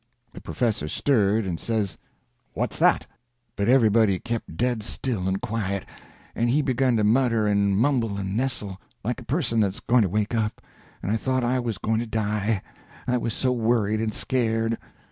[0.33, 1.99] The professor stirred, and says,
[2.55, 3.05] "What's that?"
[3.55, 5.85] But everybody kept dead still and quiet,
[6.33, 10.09] and he begun to mutter and mumble and nestle, like a person that's going to
[10.09, 10.59] wake up,
[11.03, 12.63] and I thought I was going to die,
[13.07, 14.79] I was so worried and scared.